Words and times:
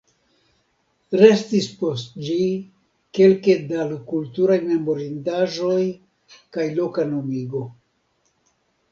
Restis 1.19 1.65
post 1.81 2.15
ĝi 2.27 2.37
kelke 3.17 3.55
da 3.71 3.83
kulturaj 4.13 4.57
memorindaĵoj 4.69 5.83
kaj 6.57 6.65
loka 6.81 7.05
nomigo. 7.11 7.63